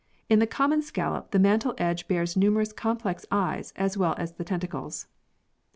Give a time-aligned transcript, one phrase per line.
[0.29, 4.43] In the common scallop the mantle edge bears numerous complex eyes as well as the
[4.43, 5.05] tentacles.